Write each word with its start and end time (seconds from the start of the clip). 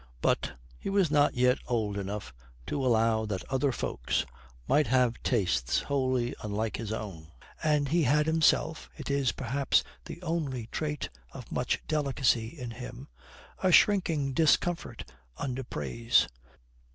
But 0.21 0.53
he 0.79 0.89
was 0.89 1.11
not 1.11 1.35
yet 1.35 1.59
old 1.67 1.95
enough 1.95 2.33
to 2.65 2.83
allow 2.83 3.27
that 3.27 3.43
other 3.51 3.71
folks 3.71 4.25
might 4.67 4.87
have 4.87 5.21
tastes 5.21 5.81
wholly 5.81 6.33
unlike 6.41 6.77
his 6.77 6.91
own, 6.91 7.27
and 7.61 7.87
he 7.87 8.01
had 8.01 8.25
himself 8.25 8.89
it 8.97 9.11
is 9.11 9.31
perhaps 9.31 9.83
the 10.05 10.19
only 10.23 10.65
trait 10.71 11.09
of 11.33 11.51
much 11.51 11.83
delicacy 11.87 12.47
in 12.47 12.71
him 12.71 13.09
a 13.61 13.71
shrinking 13.71 14.33
discomfort 14.33 15.05
under 15.37 15.63
praise. 15.63 16.27